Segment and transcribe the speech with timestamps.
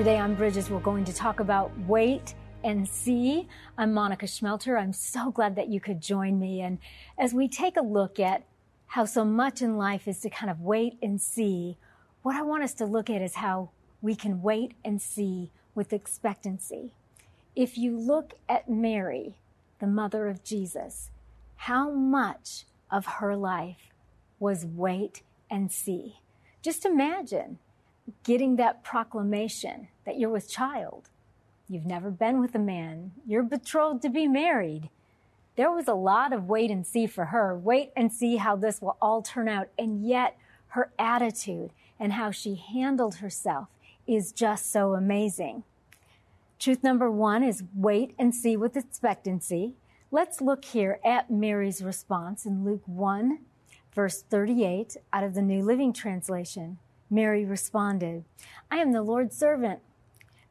[0.00, 2.34] Today on Bridges, we're going to talk about wait
[2.64, 3.46] and see.
[3.76, 4.80] I'm Monica Schmelter.
[4.80, 6.62] I'm so glad that you could join me.
[6.62, 6.78] And
[7.18, 8.44] as we take a look at
[8.86, 11.76] how so much in life is to kind of wait and see,
[12.22, 15.92] what I want us to look at is how we can wait and see with
[15.92, 16.92] expectancy.
[17.54, 19.34] If you look at Mary,
[19.80, 21.10] the mother of Jesus,
[21.56, 23.90] how much of her life
[24.38, 25.20] was wait
[25.50, 26.20] and see.
[26.62, 27.58] Just imagine
[28.24, 31.08] getting that proclamation that you're with child.
[31.68, 33.12] You've never been with a man.
[33.26, 34.90] You're betrothed to be married.
[35.56, 37.56] There was a lot of wait and see for her.
[37.56, 39.68] Wait and see how this will all turn out.
[39.78, 40.36] And yet
[40.68, 43.68] her attitude and how she handled herself
[44.06, 45.62] is just so amazing.
[46.58, 49.74] Truth number one is wait and see with expectancy.
[50.10, 53.38] Let's look here at Mary's response in Luke 1,
[53.94, 56.78] verse 38 out of the New Living Translation.
[57.10, 58.24] Mary responded,
[58.70, 59.80] I am the Lord's servant.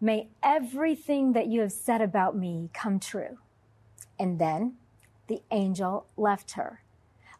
[0.01, 3.37] May everything that you have said about me come true.
[4.19, 4.75] And then
[5.27, 6.81] the angel left her.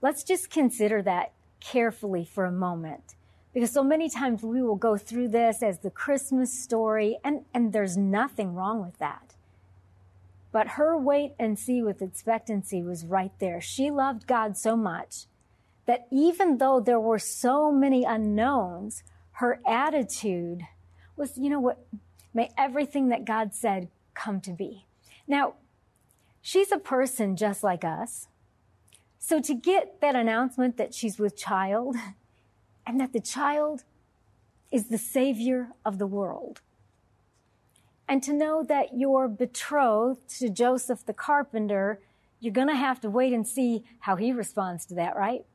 [0.02, 3.16] Let's just consider that carefully for a moment.
[3.54, 7.74] Because so many times we will go through this as the Christmas story, and, and
[7.74, 9.36] there's nothing wrong with that.
[10.52, 13.60] But her wait and see with expectancy was right there.
[13.60, 15.26] She loved God so much
[15.90, 19.02] that even though there were so many unknowns,
[19.32, 20.62] her attitude
[21.16, 21.84] was, you know what,
[22.32, 24.86] may everything that God said come to be.
[25.28, 25.56] Now,
[26.44, 28.28] she's a person just like us.
[29.18, 31.96] So to get that announcement that she's with child
[32.86, 33.84] and that the child
[34.72, 36.62] is the savior of the world,
[38.08, 42.00] and to know that you're betrothed to Joseph the carpenter,
[42.40, 45.46] you're going to have to wait and see how he responds to that, right?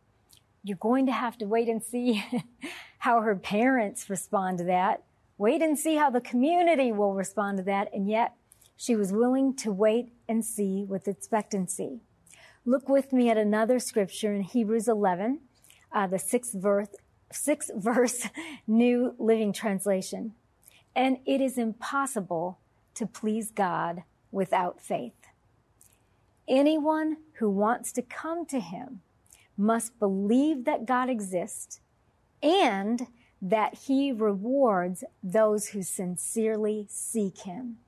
[0.64, 2.24] You're going to have to wait and see
[2.98, 5.04] how her parents respond to that.
[5.36, 7.92] Wait and see how the community will respond to that.
[7.92, 8.34] And yet
[8.76, 12.00] she was willing to wait and see with expectancy.
[12.64, 15.40] Look with me at another scripture in Hebrews 11,
[15.92, 16.88] uh, the sixth verse,
[17.30, 18.28] sixth verse,
[18.66, 20.32] New Living Translation.
[20.96, 22.58] And it is impossible
[22.94, 25.12] to please God without faith.
[26.48, 29.00] Anyone who wants to come to Him
[29.56, 31.80] must believe that God exists
[32.42, 33.06] and
[33.40, 37.78] that He rewards those who sincerely seek Him.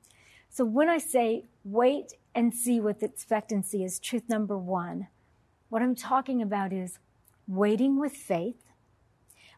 [0.51, 5.09] So when I say wait and see with expectancy is truth number one,
[5.69, 6.99] what I'm talking about is
[7.49, 8.63] waiting with faith,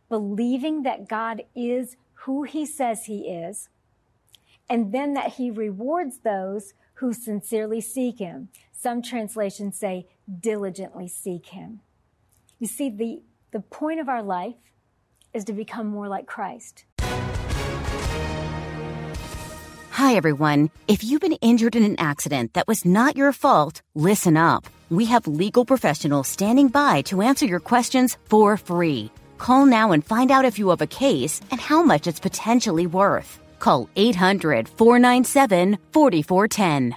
[0.09, 3.69] believing that God is who he says he is,
[4.69, 8.49] and then that he rewards those who sincerely seek him.
[8.73, 10.07] Some translations say
[10.41, 11.81] diligently seek him.
[12.61, 14.57] You see, the, the point of our life
[15.33, 16.85] is to become more like Christ.
[19.91, 20.71] Hi, everyone.
[20.89, 24.65] If you've been injured in an accident that was not your fault, listen up.
[24.91, 29.11] We have legal professionals standing by to answer your questions for free.
[29.39, 32.87] Call now and find out if you have a case and how much it's potentially
[32.87, 33.39] worth.
[33.61, 36.97] Call 800 497 4410.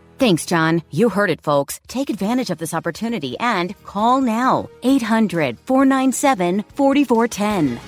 [0.21, 0.83] Thanks, John.
[0.91, 1.79] You heard it, folks.
[1.87, 7.79] Take advantage of this opportunity and call now 800 497 4410.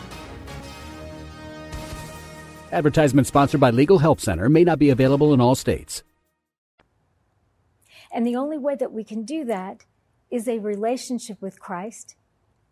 [2.72, 6.02] Advertisement sponsored by Legal Help Center may not be available in all states.
[8.12, 9.86] And the only way that we can do that
[10.32, 12.16] is a relationship with Christ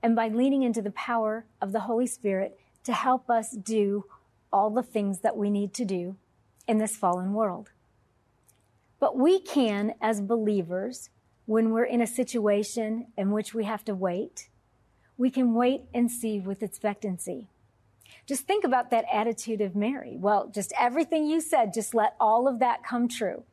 [0.01, 4.05] and by leaning into the power of the Holy Spirit to help us do
[4.51, 6.15] all the things that we need to do
[6.67, 7.69] in this fallen world.
[9.01, 11.09] But we can, as believers,
[11.47, 14.47] when we're in a situation in which we have to wait,
[15.17, 17.49] we can wait and see with expectancy.
[18.27, 20.17] Just think about that attitude of Mary.
[20.19, 23.43] Well, just everything you said, just let all of that come true.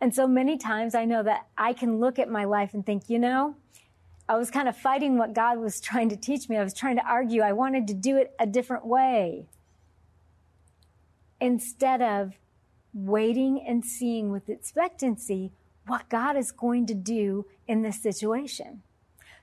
[0.00, 3.10] And so many times I know that I can look at my life and think,
[3.10, 3.54] you know,
[4.26, 6.56] I was kind of fighting what God was trying to teach me.
[6.56, 7.42] I was trying to argue.
[7.42, 9.46] I wanted to do it a different way.
[11.38, 12.32] Instead of
[12.96, 15.52] waiting and seeing with expectancy
[15.86, 18.82] what God is going to do in this situation.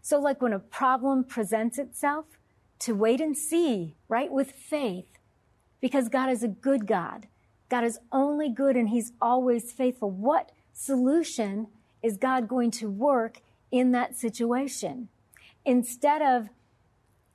[0.01, 2.25] So, like when a problem presents itself,
[2.79, 5.05] to wait and see, right, with faith,
[5.79, 7.27] because God is a good God.
[7.69, 10.09] God is only good and He's always faithful.
[10.09, 11.67] What solution
[12.01, 13.39] is God going to work
[13.71, 15.07] in that situation?
[15.63, 16.49] Instead of,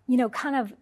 [0.07, 0.75] you know, kind of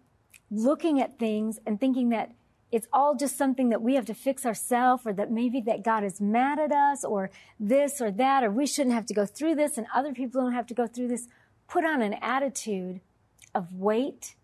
[0.51, 2.33] looking at things and thinking that
[2.71, 6.03] it's all just something that we have to fix ourselves or that maybe that God
[6.03, 7.29] is mad at us or
[7.59, 10.53] this or that or we shouldn't have to go through this and other people don't
[10.53, 11.27] have to go through this.
[11.67, 12.99] Put on an attitude
[13.55, 14.35] of wait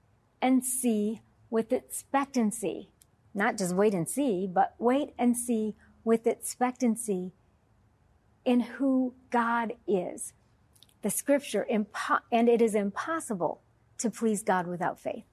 [0.42, 2.90] and see with expectancy.
[3.34, 7.34] Not just wait and see, but wait and see with expectancy
[8.46, 10.34] in who God is.
[11.02, 11.68] The scripture,
[12.32, 13.62] and it is impossible
[13.98, 15.26] to please God without faith.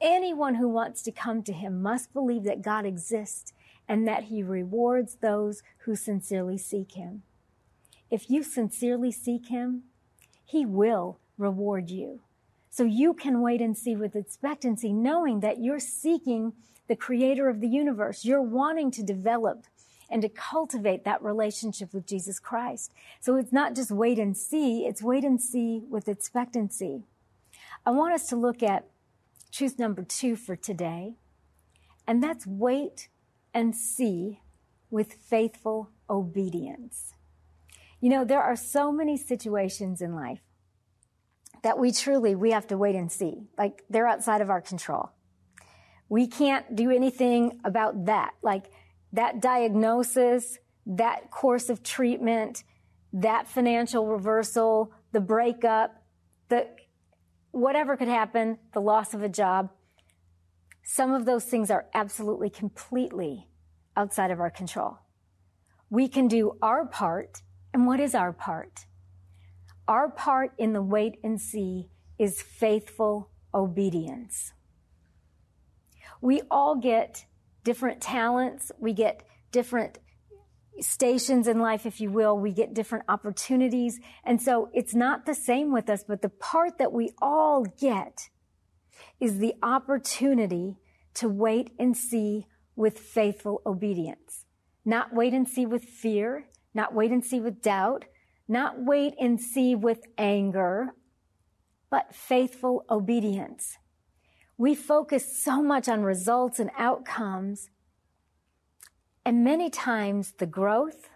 [0.00, 3.52] Anyone who wants to come to him must believe that God exists
[3.88, 7.22] and that he rewards those who sincerely seek him.
[8.10, 9.84] If you sincerely seek him,
[10.44, 12.20] he will reward you.
[12.70, 16.52] So you can wait and see with expectancy, knowing that you're seeking
[16.86, 18.24] the creator of the universe.
[18.24, 19.64] You're wanting to develop
[20.10, 22.92] and to cultivate that relationship with Jesus Christ.
[23.20, 27.02] So it's not just wait and see, it's wait and see with expectancy.
[27.84, 28.86] I want us to look at
[29.58, 31.16] truth number two for today,
[32.06, 33.08] and that's wait
[33.52, 34.40] and see
[34.88, 37.14] with faithful obedience.
[38.00, 40.38] You know, there are so many situations in life
[41.64, 43.48] that we truly, we have to wait and see.
[43.58, 45.10] Like they're outside of our control.
[46.08, 48.34] We can't do anything about that.
[48.42, 48.70] Like
[49.12, 52.62] that diagnosis, that course of treatment,
[53.12, 56.00] that financial reversal, the breakup,
[56.48, 56.68] the
[57.58, 59.70] whatever could happen, the loss of a job.
[60.82, 63.48] Some of those things are absolutely completely
[63.96, 64.98] outside of our control.
[65.90, 67.42] We can do our part.
[67.74, 68.86] And what is our part?
[69.86, 74.52] Our part in the wait and see is faithful obedience.
[76.20, 77.26] We all get
[77.64, 78.72] different talents.
[78.78, 79.22] We get
[79.52, 79.98] different
[80.82, 82.38] stations in life, if you will.
[82.38, 84.00] We get different opportunities.
[84.24, 88.28] And so it's not the same with us, but the part that we all get
[89.20, 90.76] is the opportunity
[91.14, 92.46] to wait and see
[92.76, 94.44] with faithful obedience.
[94.84, 98.04] Not wait and see with fear, not wait and see with doubt,
[98.46, 100.94] not wait and see with anger,
[101.90, 103.76] but faithful obedience.
[104.56, 107.70] We focus so much on results and outcomes.
[109.28, 111.10] And many times the growth,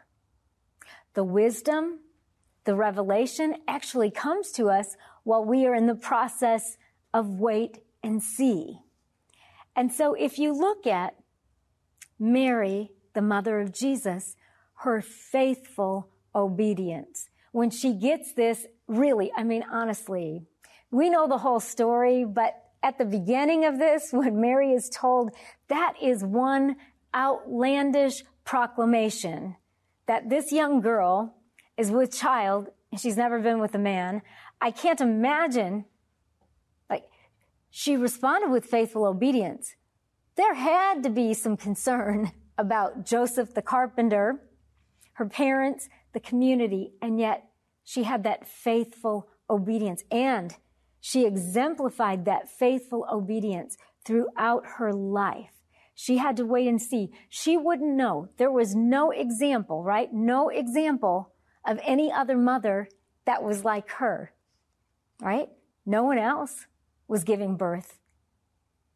[1.15, 2.01] the wisdom,
[2.65, 6.77] the revelation actually comes to us while we are in the process
[7.15, 8.81] of wait and see.
[9.75, 11.15] And so if you look at
[12.21, 14.37] Mary, the mother of Jesus,
[14.81, 17.31] her faithful obedience.
[17.53, 20.43] When she gets this, really, I mean, honestly,
[20.91, 25.31] we know the whole story, but at the beginning of this, when Mary is told,
[25.69, 26.77] that is one
[27.15, 29.57] outlandish proclamation
[30.07, 31.35] that this young girl
[31.77, 34.23] is with child and she's never been with a man.
[34.61, 35.87] I can't imagine,
[36.91, 37.05] like,
[37.71, 39.75] she responded with faithful obedience.
[40.37, 44.43] There had to be some concern about Joseph the carpenter,
[45.15, 47.49] her parents, the community, and yet
[47.85, 50.55] she had that faithful obedience and
[51.01, 55.62] she exemplified that faithful obedience throughout her life.
[55.95, 57.13] She had to wait and see.
[57.29, 58.29] She wouldn't know.
[58.37, 60.13] There was no example, right?
[60.13, 61.33] No example
[61.67, 62.89] of any other mother
[63.25, 64.33] that was like her,
[65.21, 65.49] right?
[65.85, 66.67] No one else
[67.07, 67.99] was giving birth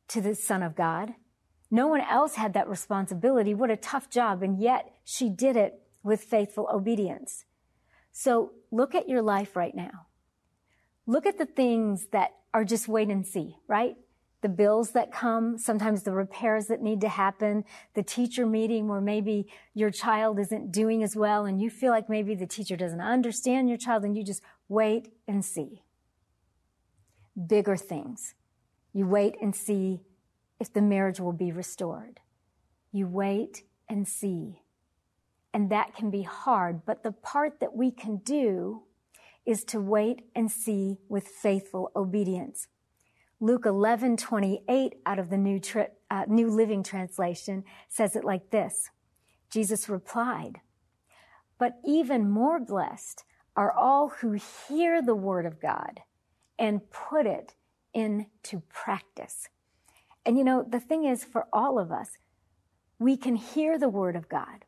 [0.09, 1.15] to the Son of God.
[1.71, 3.55] No one else had that responsibility.
[3.55, 4.43] What a tough job.
[4.43, 7.45] And yet she did it with faithful obedience.
[8.13, 10.07] So look at your life right now.
[11.07, 13.97] Look at the things that are just wait and see, right?
[14.47, 19.01] The bills that come, sometimes the repairs that need to happen, the teacher meeting where
[19.01, 23.01] maybe your child isn't doing as well and you feel like maybe the teacher doesn't
[23.01, 25.83] understand your child and you just wait and see.
[27.45, 28.35] Bigger things.
[28.93, 30.03] You wait and see
[30.61, 32.21] if the marriage will be restored.
[32.93, 34.61] You wait and see
[35.53, 36.87] and that can be hard.
[36.87, 38.83] But the part that we can do
[39.45, 42.69] is to wait and see with faithful obedience.
[43.41, 48.51] Luke 11, 28 out of the New, tri- uh, New Living Translation says it like
[48.51, 48.91] this.
[49.51, 50.61] Jesus replied,
[51.59, 53.25] but even more blessed
[53.55, 56.01] are all who hear the word of God
[56.59, 57.55] and put it
[57.95, 59.49] into practice.
[60.25, 62.19] And you know, the thing is for all of us,
[62.99, 64.65] we can hear the word of God.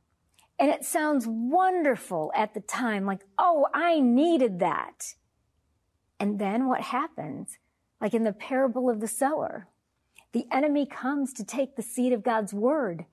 [0.59, 5.15] And it sounds wonderful at the time, like, oh, I needed that.
[6.19, 7.59] And then what happens?
[8.01, 9.69] Like in the parable of the sower,
[10.33, 13.07] the enemy comes to take the seed of God's word.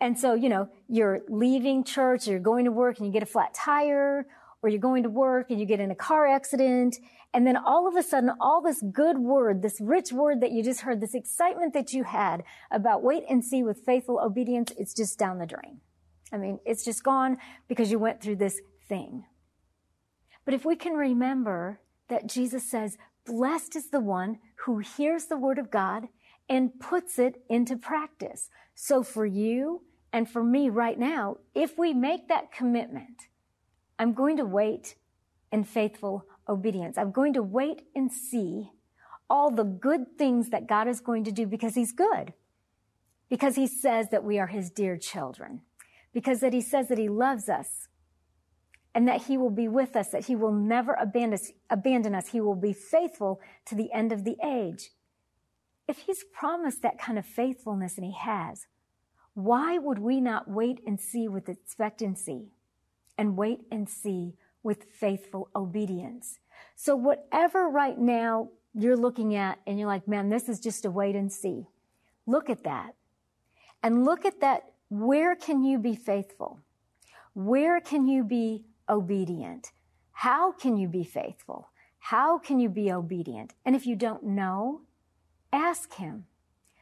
[0.00, 3.26] And so, you know, you're leaving church, you're going to work and you get a
[3.26, 4.26] flat tire,
[4.62, 6.96] or you're going to work and you get in a car accident.
[7.32, 10.62] And then all of a sudden, all this good word, this rich word that you
[10.62, 14.94] just heard, this excitement that you had about wait and see with faithful obedience, it's
[14.94, 15.80] just down the drain.
[16.32, 19.24] I mean, it's just gone because you went through this thing.
[20.44, 25.36] But if we can remember that Jesus says, blessed is the one who hears the
[25.36, 26.08] word of God
[26.48, 28.50] and puts it into practice.
[28.74, 33.28] So for you and for me right now, if we make that commitment,
[33.98, 34.96] I'm going to wait
[35.52, 36.98] in faithful obedience.
[36.98, 38.70] I'm going to wait and see
[39.30, 42.34] all the good things that God is going to do because he's good.
[43.30, 45.62] Because he says that we are his dear children.
[46.12, 47.88] Because that he says that he loves us
[48.94, 52.28] and that he will be with us, that he will never abandon us.
[52.28, 54.90] He will be faithful to the end of the age.
[55.88, 58.66] If he's promised that kind of faithfulness and he has,
[59.34, 62.52] why would we not wait and see with expectancy
[63.18, 66.38] and wait and see with faithful obedience?
[66.76, 70.90] So whatever right now you're looking at and you're like, man, this is just a
[70.90, 71.66] wait and see.
[72.26, 72.94] Look at that
[73.82, 74.70] and look at that.
[74.88, 76.60] Where can you be faithful?
[77.34, 79.72] Where can you be obedient?
[80.12, 81.70] How can you be faithful?
[81.98, 83.54] How can you be obedient?
[83.64, 84.82] And if you don't know,
[85.52, 86.26] ask him.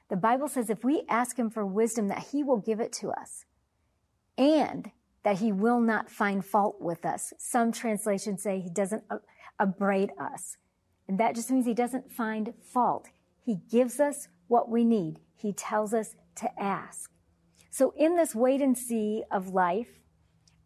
[0.08, 3.10] The Bible says if we ask him for wisdom, that he will give it to
[3.10, 3.44] us
[4.36, 4.90] and
[5.22, 7.32] that he will not find fault with us.
[7.38, 9.04] Some translations say he doesn't
[9.58, 10.56] abrade us.
[11.08, 13.08] And that just means he doesn't find fault.
[13.44, 15.20] He gives us what we need.
[15.34, 17.10] He tells us to ask.
[17.70, 20.01] So in this wait and see of life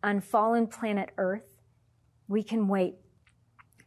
[0.07, 1.59] on fallen planet earth,
[2.29, 2.95] we can wait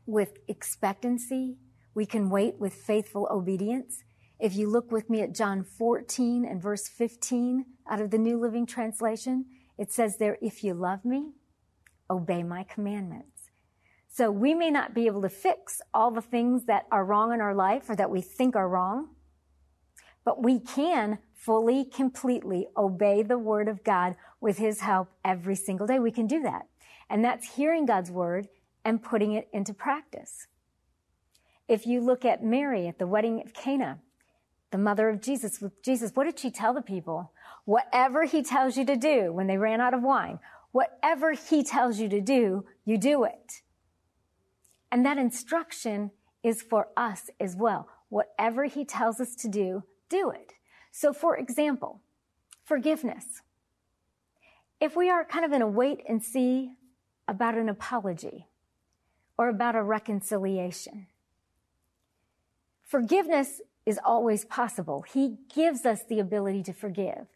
[0.05, 1.55] with expectancy.
[1.95, 4.03] We can wait with faithful obedience.
[4.37, 8.37] If you look with me at John 14 and verse 15 out of the New
[8.37, 9.45] Living Translation,
[9.77, 11.31] it says there, if you love me,
[12.09, 13.49] obey my commandments.
[14.09, 17.39] So we may not be able to fix all the things that are wrong in
[17.39, 19.09] our life or that we think are wrong,
[20.25, 25.87] but we can fully, completely obey the word of God with his help every single
[25.87, 25.99] day.
[25.99, 26.67] We can do that.
[27.09, 28.47] And that's hearing God's word
[28.85, 30.47] and putting it into practice.
[31.67, 33.99] If you look at Mary at the wedding of Cana,
[34.71, 37.31] the mother of Jesus, with Jesus, what did she tell the people?
[37.65, 40.39] Whatever he tells you to do when they ran out of wine,
[40.71, 43.61] whatever he tells you to do, you do it.
[44.91, 46.11] And that instruction
[46.43, 47.87] is for us as well.
[48.09, 50.53] Whatever he tells us to do, do it.
[50.91, 52.01] So for example,
[52.63, 53.41] forgiveness.
[54.79, 56.71] If we are kind of in a wait and see
[57.27, 58.47] about an apology
[59.37, 61.07] or about a reconciliation,
[62.83, 65.01] forgiveness is always possible.
[65.01, 67.27] He gives us the ability to forgive.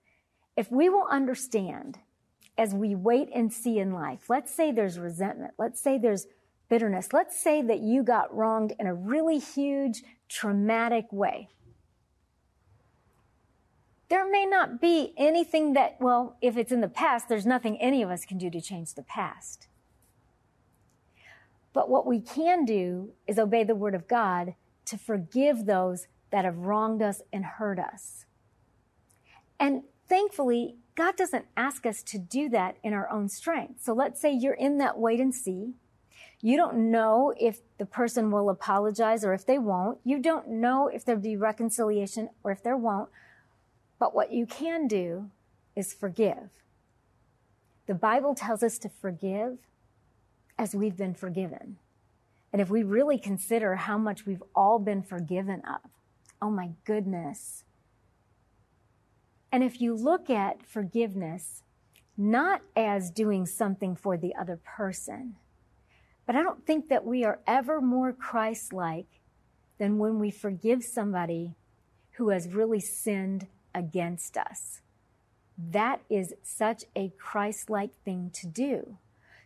[0.55, 1.99] If we will understand
[2.57, 6.27] as we wait and see in life, let's say there's resentment, let's say there's
[6.69, 11.49] bitterness, let's say that you got wronged in a really huge, traumatic way.
[14.13, 18.03] There may not be anything that, well, if it's in the past, there's nothing any
[18.03, 19.67] of us can do to change the past.
[21.73, 24.53] But what we can do is obey the word of God
[24.85, 28.27] to forgive those that have wronged us and hurt us.
[29.59, 33.81] And thankfully, God doesn't ask us to do that in our own strength.
[33.81, 35.73] So let's say you're in that wait and see.
[36.39, 39.97] You don't know if the person will apologize or if they won't.
[40.03, 43.09] You don't know if there'll be reconciliation or if there won't.
[44.03, 45.29] But what you can do
[45.77, 46.49] is forgive.
[47.85, 49.59] The Bible tells us to forgive
[50.59, 51.77] as we've been forgiven.
[52.51, 55.89] And if we really consider how much we've all been forgiven of,
[56.41, 57.63] Oh my goodness.
[59.53, 61.63] And if you look at forgiveness,
[62.17, 65.37] not as doing something for the other person,
[66.25, 69.21] but I don't think that we are ever more Christ like
[69.77, 71.55] than when we forgive somebody
[72.17, 74.81] who has really sinned against us.
[75.57, 78.97] That is such a Christ like thing to do.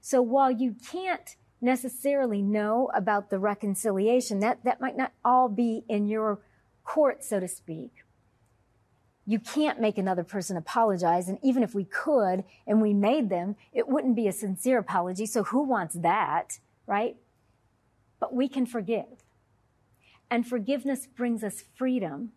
[0.01, 5.83] So while you can't necessarily know about the reconciliation, that, that might not all be
[5.89, 6.39] in your
[6.83, 7.91] court, so to speak.
[9.25, 11.27] You can't make another person apologize.
[11.27, 15.25] And even if we could and we made them, it wouldn't be a sincere apology.
[15.25, 16.59] So who wants that?
[16.85, 17.17] Right?
[18.19, 19.25] But we can forgive.
[20.31, 22.31] And forgiveness brings us freedom.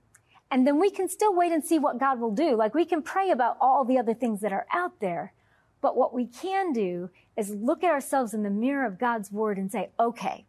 [0.50, 2.56] And then we can still wait and see what God will do.
[2.56, 5.32] Like we can pray about all the other things that are out there.
[5.80, 9.58] But what we can do is look at ourselves in the mirror of God's word
[9.58, 10.46] and say, okay,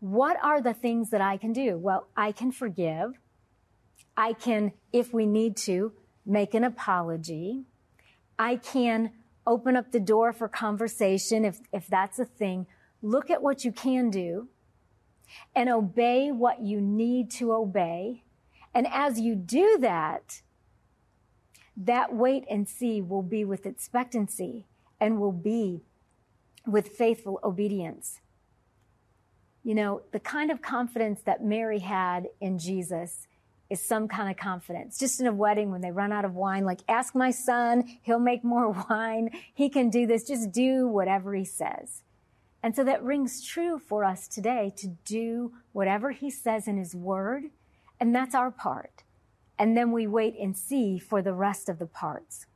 [0.00, 1.78] what are the things that I can do?
[1.78, 3.18] Well, I can forgive.
[4.16, 5.92] I can, if we need to,
[6.24, 7.64] make an apology.
[8.38, 9.12] I can
[9.46, 12.66] open up the door for conversation if, if that's a thing.
[13.00, 14.48] look at what you can do
[15.54, 18.24] and obey what you need to obey.
[18.76, 20.42] And as you do that,
[21.78, 24.66] that wait and see will be with expectancy
[25.00, 25.80] and will be
[26.66, 28.20] with faithful obedience.
[29.64, 33.26] You know, the kind of confidence that Mary had in Jesus
[33.70, 34.98] is some kind of confidence.
[34.98, 38.18] Just in a wedding when they run out of wine, like ask my son, he'll
[38.18, 39.30] make more wine.
[39.54, 40.22] He can do this.
[40.22, 42.02] Just do whatever he says.
[42.62, 46.94] And so that rings true for us today to do whatever he says in his
[46.94, 47.44] word.
[47.98, 49.02] And that's our part.
[49.58, 52.46] And then we wait and see for the rest of the parts.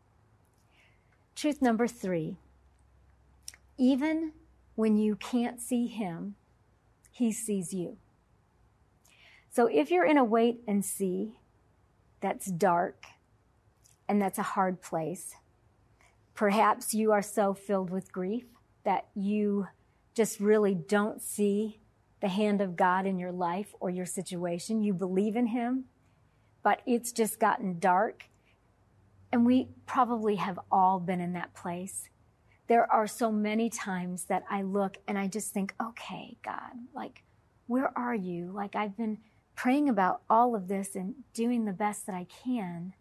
[1.34, 2.36] Truth number three.
[3.78, 4.32] Even
[4.74, 6.34] when you can't see him,
[7.10, 7.96] he sees you.
[9.50, 11.34] So if you're in a wait and see
[12.20, 13.06] that's dark
[14.08, 15.34] and that's a hard place,
[16.34, 18.44] perhaps you are so filled with grief
[18.84, 19.66] that you
[20.14, 21.79] just really don't see
[22.20, 24.82] the hand of God in your life or your situation.
[24.82, 25.84] You believe in Him,
[26.62, 28.24] but it's just gotten dark.
[29.32, 32.08] And we probably have all been in that place.
[32.66, 37.22] There are so many times that I look and I just think, okay, God, like,
[37.66, 38.50] where are you?
[38.52, 39.18] Like, I've been
[39.54, 42.94] praying about all of this and doing the best that I can.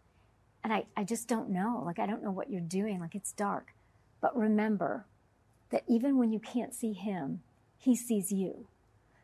[0.63, 1.81] And I, I just don't know.
[1.85, 2.99] Like, I don't know what you're doing.
[2.99, 3.73] Like, it's dark.
[4.21, 5.05] But remember
[5.69, 7.41] that even when you can't see him,
[7.77, 8.67] he sees you.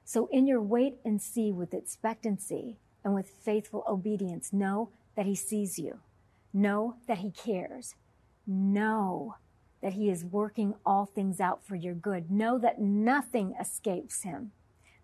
[0.05, 5.35] So in your wait and see with expectancy and with faithful obedience, know that he
[5.35, 5.99] sees you.
[6.53, 7.95] Know that he cares.
[8.45, 9.35] Know
[9.81, 12.29] that he is working all things out for your good.
[12.29, 14.51] Know that nothing escapes him.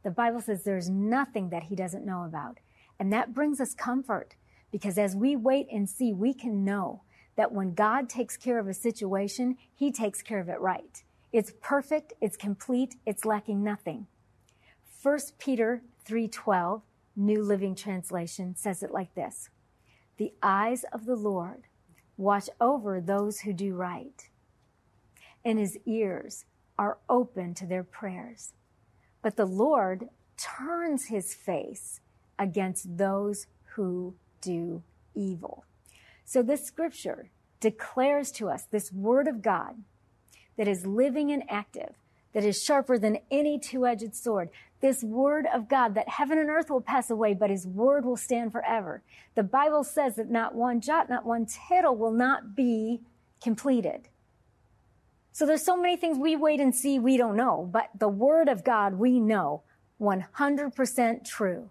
[0.04, 2.60] The Bible says there's nothing that he doesn't know about.
[3.00, 4.36] And that brings us comfort
[4.72, 7.02] because as we wait and see, we can know
[7.36, 11.04] that when God takes care of a situation, he takes care of it right.
[11.34, 14.06] It's perfect, it's complete, it's lacking nothing.
[15.02, 16.84] 1 Peter 3:12,
[17.16, 19.50] New Living Translation says it like this.
[20.18, 21.64] The eyes of the Lord
[22.18, 24.30] watch over those who do right,
[25.44, 26.46] and his ears
[26.78, 28.54] are open to their prayers.
[29.24, 32.00] But the Lord turns his face
[32.38, 34.84] against those who do
[35.16, 35.66] evil.
[36.26, 39.84] So this scripture declares to us this word of God
[40.58, 41.96] that is living and active,
[42.34, 44.50] that is sharper than any two-edged sword.
[44.80, 48.18] This word of God that heaven and earth will pass away, but his word will
[48.18, 49.04] stand forever.
[49.36, 53.02] The Bible says that not one jot, not one tittle will not be
[53.42, 54.10] completed.
[55.32, 58.50] So there's so many things we wait and see we don't know, but the word
[58.50, 59.64] of God we know
[60.02, 61.70] 100% true.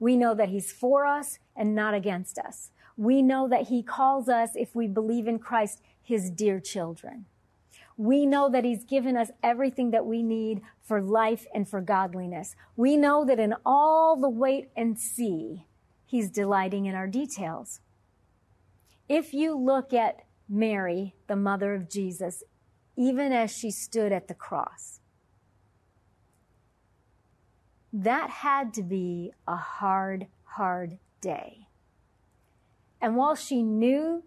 [0.00, 2.70] We know that he's for us and not against us.
[2.96, 7.26] We know that he calls us, if we believe in Christ, his dear children.
[7.98, 12.54] We know that he's given us everything that we need for life and for godliness.
[12.76, 15.66] We know that in all the wait and see,
[16.06, 17.80] he's delighting in our details.
[19.08, 22.44] If you look at Mary, the mother of Jesus,
[22.96, 25.00] even as she stood at the cross.
[27.92, 31.66] That had to be a hard, hard day.
[33.00, 34.22] And while she knew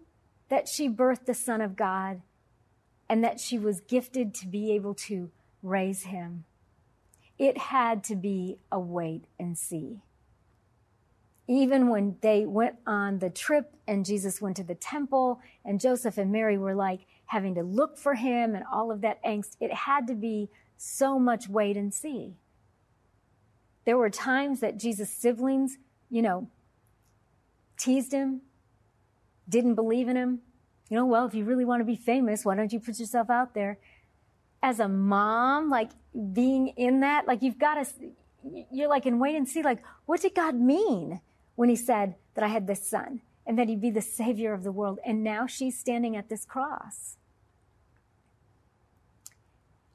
[0.48, 2.20] that she birthed the Son of God
[3.12, 5.30] and that she was gifted to be able to
[5.62, 6.44] raise him,
[7.38, 10.00] it had to be a wait and see.
[11.46, 16.16] Even when they went on the trip and Jesus went to the temple and Joseph
[16.16, 19.74] and Mary were like, having to look for him and all of that angst, it
[19.74, 20.48] had to be
[20.78, 22.32] so much wait and see.
[23.84, 25.76] There were times that Jesus' siblings,
[26.08, 26.48] you know,
[27.76, 28.40] teased him,
[29.46, 30.40] didn't believe in him.
[30.92, 33.30] You know, well, if you really want to be famous, why don't you put yourself
[33.30, 33.78] out there?
[34.62, 35.88] As a mom, like
[36.34, 38.10] being in that, like you've got to,
[38.70, 41.22] you're like in wait and see, like, what did God mean
[41.54, 44.64] when he said that I had this son and that he'd be the savior of
[44.64, 44.98] the world?
[45.02, 47.16] And now she's standing at this cross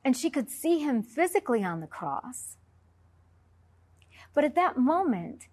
[0.04, 2.58] and she could see him physically on the cross.
[4.34, 5.46] But at that moment,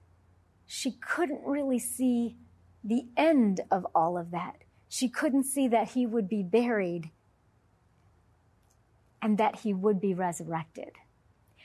[0.64, 2.36] she couldn't really see
[2.82, 4.63] the end of all of that.
[4.94, 7.10] She couldn't see that he would be buried
[9.20, 10.92] and that he would be resurrected.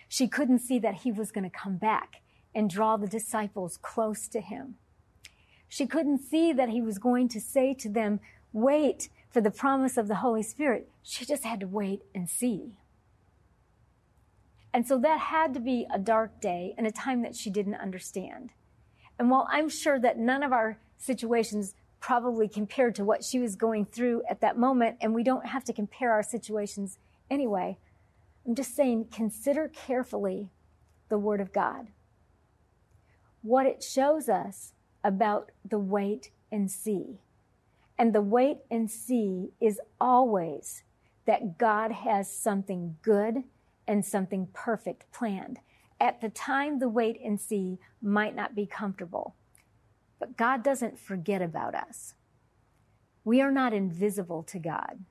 [0.07, 2.23] She couldn't see that he was going to come back
[2.55, 4.77] and draw the disciples close to him.
[5.67, 8.19] She couldn't see that he was going to say to them,
[8.51, 10.89] wait for the promise of the Holy Spirit.
[11.03, 12.79] She just had to wait and see.
[14.73, 17.75] And so that had to be a dark day and a time that she didn't
[17.75, 18.53] understand.
[19.19, 23.55] And while I'm sure that none of our situations probably compared to what she was
[23.55, 26.97] going through at that moment, and we don't have to compare our situations
[27.29, 27.77] anyway,
[28.47, 30.49] I'm just saying, consider carefully
[31.09, 31.87] the Word of God.
[33.41, 37.19] What it shows us about the wait and see.
[37.97, 40.83] And the wait and see is always
[41.25, 43.43] that God has something good
[43.87, 45.59] and something perfect planned.
[45.99, 49.35] At the time, the wait and see might not be comfortable,
[50.19, 52.13] but God doesn't forget about us.
[53.23, 55.05] We are not invisible to God.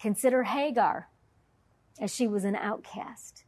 [0.00, 1.08] Consider Hagar
[2.00, 3.44] as she was an outcast.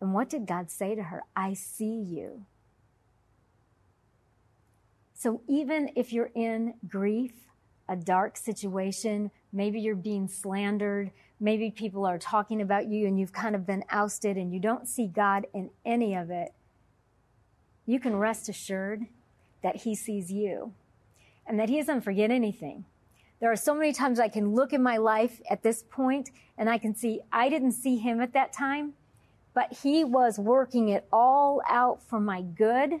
[0.00, 1.22] And what did God say to her?
[1.36, 2.46] I see you.
[5.14, 7.32] So even if you're in grief,
[7.88, 13.32] a dark situation, maybe you're being slandered, maybe people are talking about you and you've
[13.32, 16.52] kind of been ousted and you don't see God in any of it,
[17.86, 19.06] you can rest assured
[19.64, 20.72] that He sees you
[21.46, 22.84] and that He doesn't forget anything.
[23.40, 26.70] There are so many times I can look in my life at this point and
[26.70, 28.92] I can see I didn't see Him at that time,
[29.54, 33.00] but He was working it all out for my good.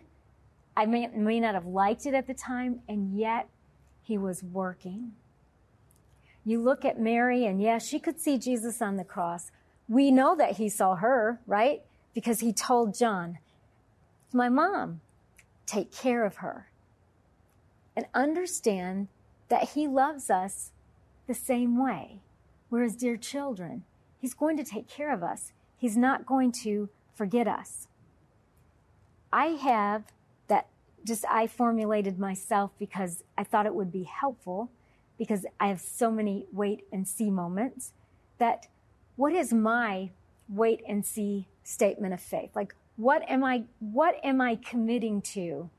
[0.76, 3.48] I may, may not have liked it at the time, and yet
[4.02, 5.12] He was working.
[6.44, 9.52] You look at Mary, and yes, she could see Jesus on the cross.
[9.88, 11.82] We know that He saw her, right?
[12.12, 13.38] Because He told John,
[14.32, 15.00] My mom,
[15.66, 16.68] take care of her.
[17.96, 19.08] And understand
[19.48, 20.72] that He loves us
[21.26, 22.20] the same way.
[22.70, 23.84] We're His dear children.
[24.18, 25.52] He's going to take care of us.
[25.76, 27.88] He's not going to forget us.
[29.32, 30.04] I have
[30.48, 30.68] that
[31.04, 34.70] just I formulated myself because I thought it would be helpful
[35.18, 37.92] because I have so many wait and see moments
[38.38, 38.66] that
[39.16, 40.10] what is my
[40.48, 42.50] wait and see statement of faith?
[42.54, 45.70] Like what am I what am I committing to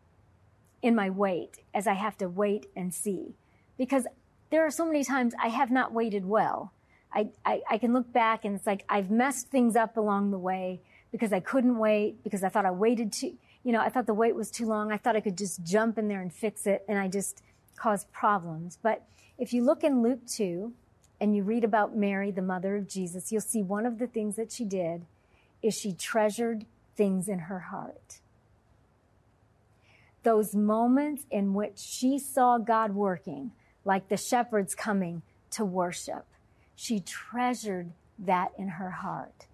[0.82, 3.36] in my wait as I have to wait and see?
[3.78, 4.06] Because
[4.50, 6.72] there are so many times I have not waited well.
[7.14, 10.38] I, I, I, can look back and it's like I've messed things up along the
[10.38, 10.82] way
[11.14, 14.14] because I couldn't wait, because I thought I waited too, you know, I thought the
[14.14, 14.92] wait was too long.
[14.92, 17.42] I thought I could just jump in there and fix it and I just
[17.78, 18.78] caused problems.
[18.82, 19.04] But
[19.38, 20.74] if you look in Luke 2
[21.22, 24.36] and you read about Mary, the mother of Jesus, you'll see one of the things
[24.36, 25.06] that she did
[25.62, 28.20] is she treasured things in her heart.
[30.24, 33.52] Those moments in which she saw God working,
[33.84, 36.26] like the shepherds coming to worship
[36.76, 39.48] she treasured that in her heart.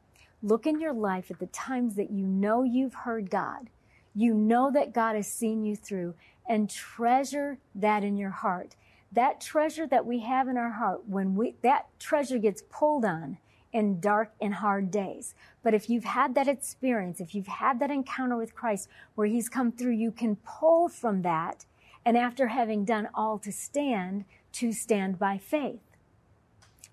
[0.44, 3.70] Look in your life at the times that you know you've heard God.
[4.16, 6.16] You know that God has seen you through
[6.50, 8.76] and treasure that in your heart.
[9.12, 13.38] That treasure that we have in our heart, when we, that treasure gets pulled on
[13.74, 15.34] in dark and hard days.
[15.64, 19.50] But if you've had that experience, if you've had that encounter with Christ where he's
[19.50, 21.66] come through, you can pull from that.
[22.04, 25.82] And after having done all to stand, to stand by faith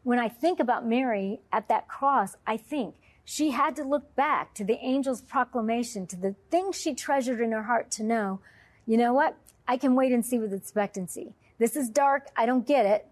[0.09, 2.95] when I think about Mary at that cross, I think
[3.27, 7.53] she had to look back to the angel's proclamation, to the things she treasured in
[7.53, 8.41] her heart to know,
[8.87, 9.37] you know what?
[9.67, 11.35] I can wait and see with expectancy.
[11.59, 12.29] This is dark.
[12.37, 13.07] I don't get it,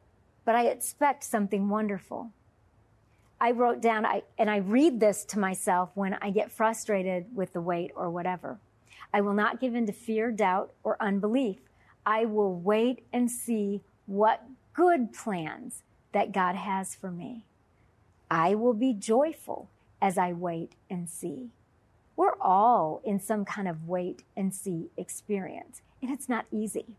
[0.47, 2.31] but I expect something wonderful.
[3.41, 7.53] I wrote down, I, and I read this to myself when I get frustrated with
[7.53, 8.59] the wait or whatever.
[9.13, 11.59] I will not give in to fear, doubt, or unbelief.
[12.05, 17.45] I will wait and see what good plans that God has for me.
[18.31, 19.69] I will be joyful
[20.01, 21.51] as I wait and see.
[22.17, 26.97] We're all in some kind of wait and see experience, and it's not easy.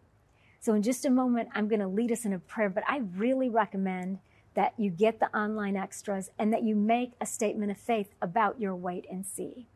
[0.60, 3.02] So, in just a moment, I'm going to lead us in a prayer, but I
[3.16, 4.20] really recommend
[4.58, 8.60] that you get the online extras and that you make a statement of faith about
[8.60, 9.68] your wait and see.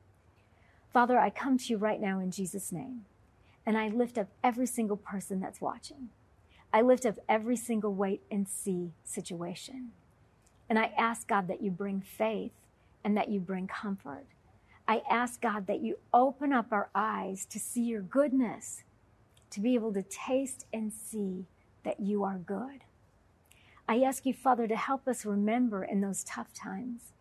[0.92, 3.06] Father, I come to you right now in Jesus' name,
[3.64, 6.10] and I lift up every single person that's watching.
[6.74, 9.92] I lift up every single wait and see situation.
[10.68, 12.54] And I ask God that you bring faith
[13.04, 14.26] and that you bring comfort.
[14.88, 18.84] I ask God that you open up our eyes to see your goodness,
[19.52, 21.46] to be able to taste and see
[21.84, 22.82] that you are good.
[23.92, 27.12] I ask you, Father, to help us remember in those tough times,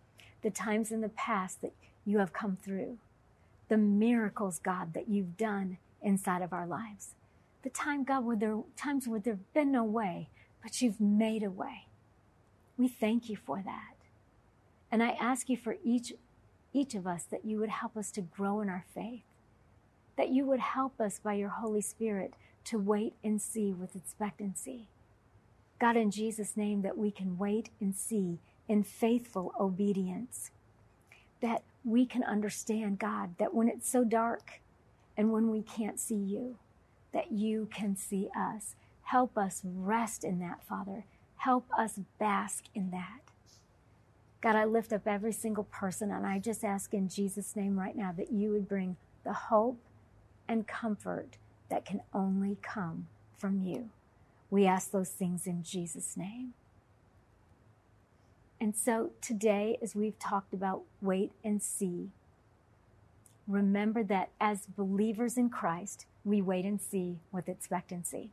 [0.43, 1.73] the times in the past that
[2.05, 2.99] you have come through,
[3.69, 7.15] the miracles, God, that you've done inside of our lives
[7.63, 10.29] the time, God, where there times where there've been no way,
[10.63, 11.87] but you've made a way.
[12.79, 13.97] We thank you for that.
[14.91, 16.13] And I ask you for each
[16.73, 19.25] each of us that you would help us to grow in our faith.
[20.17, 22.35] That you would help us by your Holy Spirit
[22.67, 24.87] to wait and see with expectancy.
[25.81, 28.39] God, in Jesus' name, that we can wait and see
[28.69, 30.51] in faithful obedience.
[31.41, 34.61] That we can understand, God, that when it's so dark
[35.17, 36.57] and when we can't see you,
[37.13, 38.77] that you can see us.
[39.05, 41.05] Help us rest in that, Father.
[41.37, 43.23] Help us bask in that.
[44.43, 47.97] God, I lift up every single person and I just ask in Jesus' name right
[47.97, 49.79] now that you would bring the hope
[50.47, 51.39] and comfort
[51.71, 53.91] that can only come from you.
[54.51, 56.55] We ask those things in Jesus' name.
[58.61, 62.11] And so today, as we've talked about wait and see,
[63.49, 68.31] remember that as believers in Christ, we wait and see with expectancy.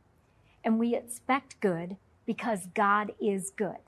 [0.62, 3.78] And we expect good because God is good.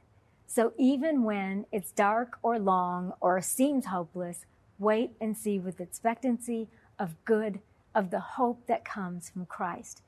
[0.47, 4.47] So even when it's dark or long or seems hopeless,
[4.79, 7.61] wait and see with expectancy of good,
[7.95, 10.03] of the hope that comes from Christ.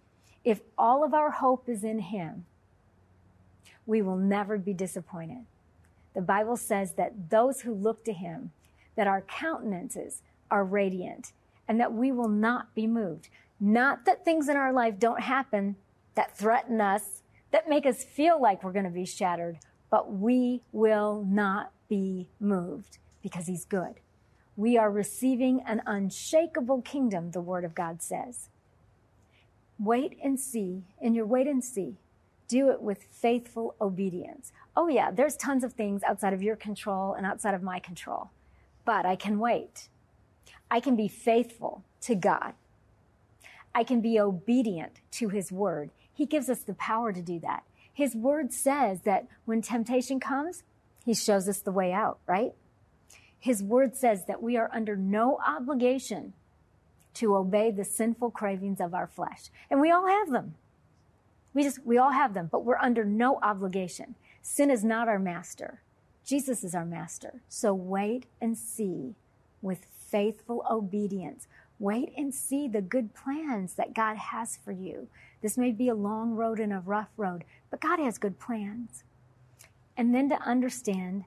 [0.45, 2.47] If all of our hope is in Him,
[3.87, 5.45] we will never be disappointed.
[6.15, 8.53] The Bible says that those who look to Him,
[8.97, 11.33] that our countenances are radiant
[11.67, 13.29] and that we will not be moved.
[13.59, 15.77] Not that things in our life don't happen
[16.15, 19.59] that threaten us, that make us feel like we're going to be shattered,
[19.91, 23.95] but we will not be moved because He's good.
[24.57, 28.49] We are receiving an unshakable kingdom, the Word of God says.
[29.83, 30.85] Wait and see.
[31.01, 31.97] In your wait and see,
[32.47, 34.53] do it with faithful obedience.
[34.77, 38.31] Oh, yeah, there's tons of things outside of your control and outside of my control,
[38.85, 39.89] but I can wait.
[40.71, 42.55] I can be faithful to God.
[43.75, 45.91] I can be obedient to His Word.
[46.13, 47.65] He gives us the power to do that.
[47.93, 50.63] His Word says that when temptation comes,
[51.05, 52.53] He shows us the way out, right?
[53.39, 56.35] His Word says that we are under no obligation
[57.15, 59.51] to obey the sinful cravings of our flesh.
[59.71, 60.55] And we all have them.
[61.55, 64.15] We just, we all have them, but we're under no obligation.
[64.41, 65.83] Sin is not our master.
[66.25, 67.43] Jesus is our master.
[67.49, 69.15] So wait and see
[69.61, 71.47] with faithful obedience.
[71.79, 75.09] Wait and see the good plans that God has for you.
[75.43, 79.03] This may be a long road and a rough road, but God has good plans.
[79.97, 81.25] And then to understand,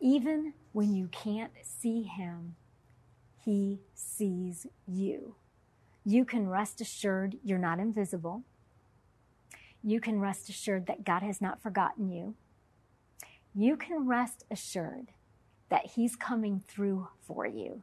[0.00, 2.56] even when you can't see Him,
[3.44, 5.34] he sees you.
[6.04, 8.42] You can rest assured you're not invisible.
[9.82, 12.34] You can rest assured that God has not forgotten you.
[13.54, 15.08] You can rest assured
[15.70, 17.82] that He's coming through for you.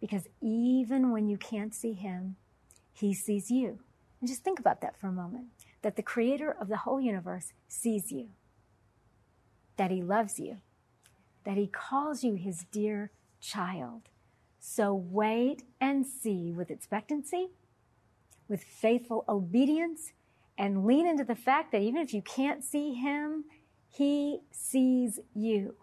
[0.00, 2.36] Because even when you can't see Him,
[2.92, 3.80] He sees you.
[4.20, 5.46] And just think about that for a moment
[5.82, 8.28] that the Creator of the whole universe sees you,
[9.76, 10.58] that He loves you,
[11.44, 14.02] that He calls you His dear child
[14.68, 17.50] so wait and see with expectancy,
[18.48, 20.12] with faithful obedience,
[20.58, 23.44] and lean into the fact that even if you can't see him,
[23.88, 25.76] he sees you.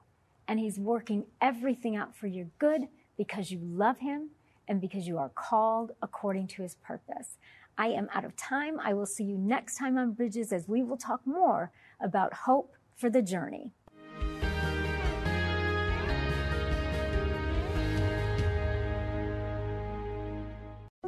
[0.50, 4.32] And he's working everything out for your good because you love him
[4.68, 7.38] and because you are called according to his purpose.
[7.78, 8.82] I am out of time.
[8.82, 12.74] I will see you next time on Bridges as we will talk more about hope
[12.98, 13.72] for the journey.